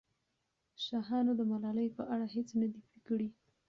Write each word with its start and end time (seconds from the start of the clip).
شاهانو 0.85 1.31
د 1.39 1.41
ملالۍ 1.51 1.87
په 1.97 2.03
اړه 2.13 2.25
هېڅ 2.35 2.49
نه 2.61 2.67
دي 2.73 2.81
کړي. 3.07 3.27